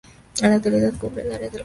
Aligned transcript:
En 0.41 0.49
la 0.49 0.55
actualidad 0.55 0.93
cubre 0.99 1.21
el 1.21 1.27
área 1.31 1.39
de 1.41 1.47
Gobierno. 1.49 1.59